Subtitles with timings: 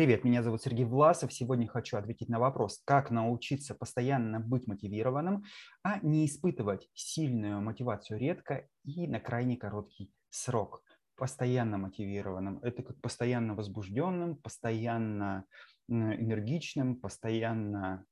[0.00, 1.30] Привет, меня зовут Сергей Власов.
[1.30, 5.44] Сегодня хочу ответить на вопрос, как научиться постоянно быть мотивированным,
[5.82, 10.82] а не испытывать сильную мотивацию редко и на крайне короткий срок.
[11.16, 12.60] Постоянно мотивированным.
[12.62, 15.44] Это как постоянно возбужденным, постоянно
[15.86, 18.06] энергичным, постоянно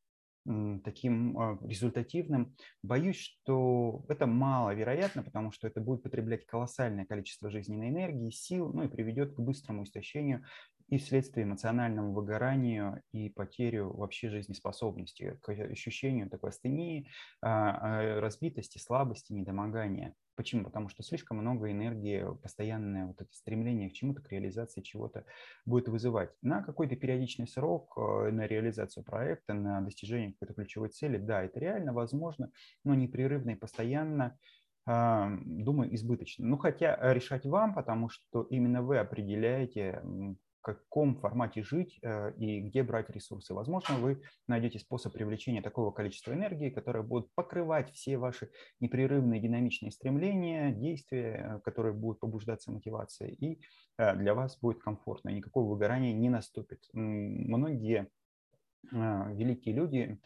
[0.85, 2.55] таким а, результативным.
[2.83, 8.85] Боюсь, что это маловероятно, потому что это будет потреблять колоссальное количество жизненной энергии, сил, ну
[8.85, 10.45] и приведет к быстрому истощению
[10.89, 17.09] и вследствие эмоциональному выгоранию и потерю вообще жизнеспособности, к ощущению такой астении,
[17.43, 20.15] а, а, разбитости, слабости, недомогания.
[20.39, 20.63] Почему?
[20.63, 25.25] Потому что слишком много энергии, постоянное вот это стремление к чему-то, к реализации чего-то
[25.67, 26.31] будет вызывать.
[26.43, 31.59] На какой-то периодичный срок, э, на реализацию проекта, на достижение какой-то ключевой цели, да, это
[31.59, 32.53] реально возможно,
[32.85, 34.39] но непрерывно и постоянно
[34.87, 36.47] думаю, избыточно.
[36.47, 40.03] Ну, хотя решать вам, потому что именно вы определяете,
[40.63, 43.55] каком формате жить э, и где брать ресурсы.
[43.55, 48.51] Возможно, вы найдете способ привлечения такого количества энергии, которое будет покрывать все ваши
[48.81, 53.61] непрерывные динамичные стремления, действия, э, которые будут побуждаться мотивацией, и
[53.99, 56.89] э, для вас будет комфортно, никакого выгорания не наступит.
[56.93, 58.09] Многие
[58.93, 60.21] великие люди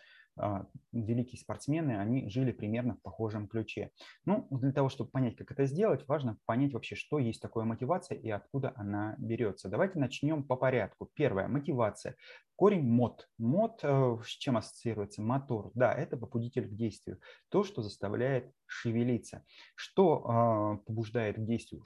[0.93, 3.91] великие спортсмены, они жили примерно в похожем ключе.
[4.25, 8.17] Ну, для того, чтобы понять, как это сделать, важно понять вообще, что есть такое мотивация
[8.17, 9.69] и откуда она берется.
[9.69, 11.11] Давайте начнем по порядку.
[11.15, 12.17] Первое– мотивация.
[12.57, 13.29] Корень мод.
[13.39, 15.23] Мод э, с чем ассоциируется?
[15.23, 15.73] Мотор.
[15.75, 17.19] Да, это побудитель к действию.
[17.49, 19.45] То, что заставляет шевелиться.
[19.75, 21.83] Что э, побуждает к действию?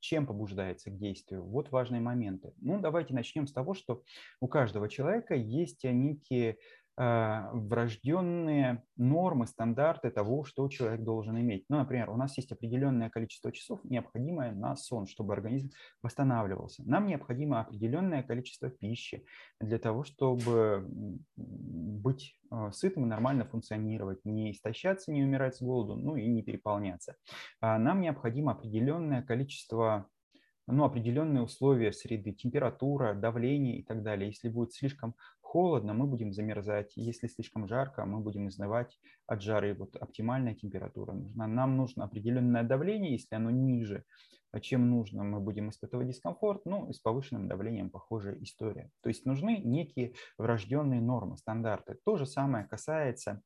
[0.00, 1.44] Чем побуждается к действию?
[1.44, 2.52] Вот важные моменты.
[2.58, 4.02] Ну, давайте начнем с того, что
[4.40, 6.56] у каждого человека есть некие а,
[6.96, 11.66] врожденные нормы, стандарты того, что человек должен иметь.
[11.68, 15.70] Ну, например, у нас есть определенное количество часов, необходимое на сон, чтобы организм
[16.02, 16.82] восстанавливался.
[16.86, 19.26] Нам необходимо определенное количество пищи
[19.60, 20.86] для того, чтобы
[21.36, 26.42] быть а, сытым и нормально функционировать, не истощаться, не умирать с голоду, ну и не
[26.42, 27.16] переполняться.
[27.60, 30.08] А нам необходимо определенное количество
[30.68, 34.28] ну, определенные условия среды, температура, давление и так далее.
[34.28, 35.14] Если будет слишком
[35.46, 36.92] холодно, мы будем замерзать.
[36.96, 39.74] Если слишком жарко, мы будем изнывать от жары.
[39.74, 41.46] Вот оптимальная температура нужна.
[41.46, 44.04] Нам нужно определенное давление, если оно ниже,
[44.60, 46.64] чем нужно, мы будем испытывать дискомфорт.
[46.64, 48.90] Ну, и с повышенным давлением похожая история.
[49.02, 51.98] То есть нужны некие врожденные нормы, стандарты.
[52.04, 53.42] То же самое касается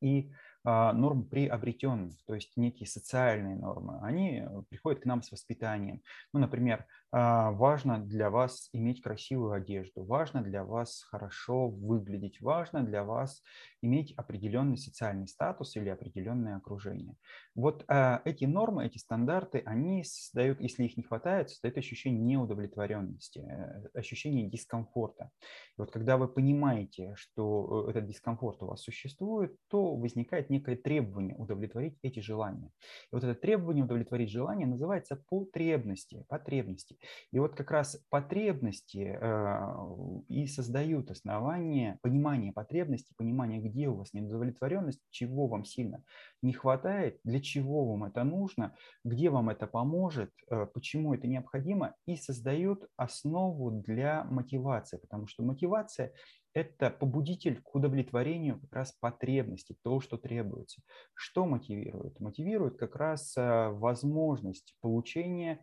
[0.00, 0.32] и
[0.64, 6.02] норм приобретенных, то есть некие социальные нормы, они э, приходят к нам с воспитанием.
[6.32, 12.84] Ну, например, а, важно для вас иметь красивую одежду, важно для вас хорошо выглядеть, важно
[12.84, 13.42] для вас
[13.82, 17.16] иметь определенный социальный статус или определенное окружение.
[17.56, 23.40] Вот а, эти нормы, эти стандарты, они создают, если их не хватает, создают ощущение неудовлетворенности,
[23.40, 25.30] э, ощущение дискомфорта.
[25.76, 30.76] И вот когда вы понимаете, что э, этот дискомфорт у вас существует, то возникает некое
[30.76, 32.70] требование удовлетворить эти желания.
[33.10, 36.98] И вот это требование удовлетворить желания называется потребности, потребности.
[37.32, 44.12] И вот как раз потребности э, и создают основание понимания потребностей, понимания, где у вас
[44.12, 46.02] неудовлетворенность, чего вам сильно
[46.42, 48.74] не хватает, для чего вам это нужно,
[49.04, 55.42] где вам это поможет, э, почему это необходимо, и создают основу для мотивации, потому что
[55.42, 56.12] мотивация
[56.54, 60.82] это побудитель к удовлетворению как раз потребностей, то, что требуется.
[61.14, 62.18] Что мотивирует?
[62.20, 65.62] Мотивирует как раз э, возможность получения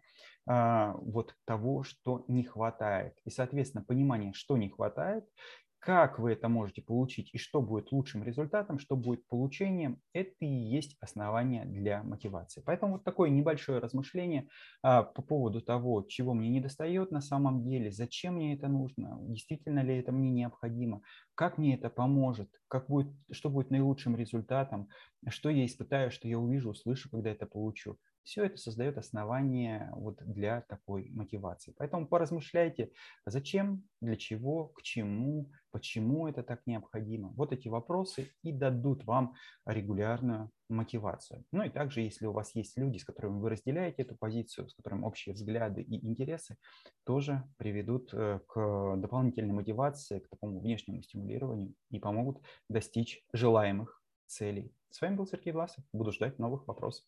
[0.50, 3.14] а, вот того, что не хватает.
[3.26, 5.26] И, соответственно, понимание, что не хватает,
[5.80, 10.46] как вы это можете получить и что будет лучшим результатом, что будет получением, это и
[10.46, 12.62] есть основание для мотивации.
[12.66, 14.50] Поэтому вот такое небольшое размышление
[14.82, 19.18] а, по поводу того, чего мне не достает на самом деле, зачем мне это нужно,
[19.22, 21.02] действительно ли это мне необходимо,
[21.38, 24.90] как мне это поможет, как будет, что будет наилучшим результатом,
[25.30, 28.00] что я испытаю, что я увижу, услышу, когда это получу.
[28.24, 31.76] Все это создает основание вот для такой мотивации.
[31.78, 32.92] Поэтому поразмышляйте,
[33.28, 37.30] зачем, для чего, к чему, почему это так необходимо.
[37.36, 39.36] Вот эти вопросы и дадут вам
[39.66, 41.44] регулярную мотивацию.
[41.52, 44.74] Ну и также, если у вас есть люди, с которыми вы разделяете эту позицию, с
[44.76, 46.58] которыми общие взгляды и интересы,
[47.06, 54.74] тоже приведут э, к дополнительной мотивации, к такому внешнему стимулированию и помогут достичь желаемых целей.
[54.90, 55.84] С вами был Сергей Власов.
[55.94, 57.06] Буду ждать новых вопросов.